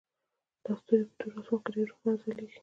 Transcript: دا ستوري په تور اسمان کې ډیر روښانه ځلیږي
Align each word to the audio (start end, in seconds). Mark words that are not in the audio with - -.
دا 0.63 0.71
ستوري 0.79 1.03
په 1.07 1.13
تور 1.19 1.33
اسمان 1.37 1.57
کې 1.63 1.69
ډیر 1.75 1.85
روښانه 1.89 2.17
ځلیږي 2.21 2.59